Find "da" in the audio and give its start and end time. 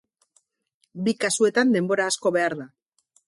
2.63-2.67